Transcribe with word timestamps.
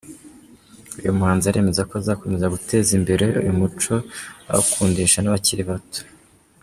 Uyu 0.99 1.17
muhanzi 1.17 1.45
aremeza 1.47 1.81
ko 1.89 1.93
azakomeza 2.01 2.51
guteza 2.53 2.89
imbere 2.99 3.23
uyu 3.41 3.53
muco 3.59 3.93
awukundisha 4.51 5.17
nabakiri 5.21 5.63
bato. 5.69 6.01